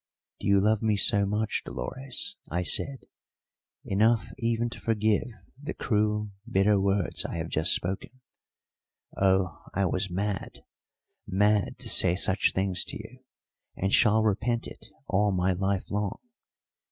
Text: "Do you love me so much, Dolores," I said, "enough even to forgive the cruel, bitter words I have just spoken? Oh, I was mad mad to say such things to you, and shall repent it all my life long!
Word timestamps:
"Do 0.39 0.47
you 0.47 0.59
love 0.59 0.81
me 0.81 0.97
so 0.97 1.27
much, 1.27 1.61
Dolores," 1.63 2.35
I 2.49 2.63
said, 2.63 3.03
"enough 3.85 4.29
even 4.39 4.67
to 4.71 4.81
forgive 4.81 5.27
the 5.61 5.75
cruel, 5.75 6.31
bitter 6.49 6.81
words 6.81 7.23
I 7.23 7.35
have 7.35 7.49
just 7.49 7.75
spoken? 7.75 8.09
Oh, 9.15 9.61
I 9.75 9.85
was 9.85 10.09
mad 10.09 10.63
mad 11.27 11.77
to 11.77 11.87
say 11.87 12.15
such 12.15 12.51
things 12.53 12.83
to 12.85 12.97
you, 12.97 13.19
and 13.75 13.93
shall 13.93 14.23
repent 14.23 14.65
it 14.65 14.87
all 15.07 15.31
my 15.31 15.53
life 15.53 15.91
long! 15.91 16.17